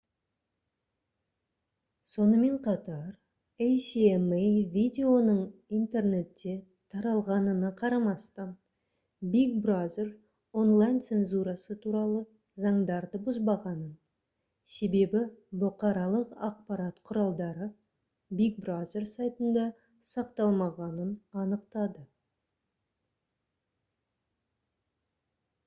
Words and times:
сонымен 2.11 2.53
қатар 2.67 3.03
асма 3.65 4.39
видеоның 4.75 5.41
интернетте 5.79 6.53
таратылғанына 6.93 7.71
қарамастан 7.81 8.55
big 9.35 9.53
brother 9.67 10.09
онлайн-цензурасы 10.63 11.77
туралы 11.85 12.23
заңдарды 12.65 13.21
бұзбағанын 13.29 13.93
себебі 14.79 15.23
бұқаралық 15.65 16.33
ақпарат 16.51 16.99
құралдары 17.11 17.69
big 18.41 18.59
brother 18.67 19.07
сайтында 19.15 19.67
сақталмағанын 20.15 21.13
анықтады 21.45 22.07